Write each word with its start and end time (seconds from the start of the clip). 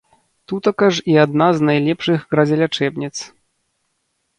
Тутака 0.51 0.87
ж 0.95 1.03
і 1.13 1.19
адна 1.25 1.51
з 1.59 1.69
найлепшых 1.69 2.19
гразелячэбніц. 2.33 3.15